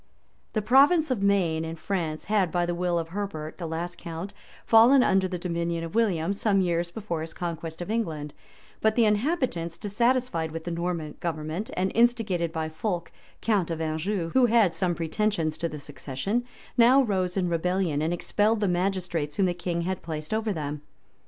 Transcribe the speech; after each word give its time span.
{1073.} 0.53 0.53
The 0.53 0.67
province 0.67 1.11
of 1.11 1.21
Maine, 1.23 1.63
in 1.63 1.75
France, 1.75 2.25
had, 2.25 2.51
by 2.51 2.65
the 2.65 2.73
will 2.73 2.97
of 2.97 3.09
Herbert, 3.09 3.59
the 3.59 3.67
last 3.67 3.99
count, 3.99 4.33
fallen 4.65 5.03
under 5.03 5.27
the 5.27 5.37
dominion 5.37 5.83
of 5.83 5.93
William 5.93 6.33
some 6.33 6.59
years 6.59 6.89
before 6.89 7.21
his 7.21 7.35
conquest 7.35 7.83
of 7.83 7.91
England; 7.91 8.33
but 8.81 8.95
the 8.95 9.05
inhabitants, 9.05 9.77
dissatisfied 9.77 10.51
with 10.51 10.63
the 10.63 10.71
Norman 10.71 11.17
government, 11.19 11.69
and 11.77 11.91
instigated 11.93 12.51
by 12.51 12.67
Fulk, 12.67 13.11
count 13.41 13.69
of 13.69 13.79
Anjou, 13.79 14.29
who 14.31 14.47
had 14.47 14.73
some 14.73 14.95
pretensions 14.95 15.55
to 15.59 15.69
the 15.69 15.77
succession, 15.77 16.45
now 16.79 17.03
rose 17.03 17.37
in 17.37 17.47
rebellion, 17.47 18.01
and 18.01 18.11
expelled 18.11 18.59
the 18.59 18.67
magistrates 18.67 19.35
whom 19.35 19.45
the 19.45 19.53
king 19.53 19.81
had 19.81 20.01
placed 20.01 20.33
over 20.33 20.51
them. 20.51 20.81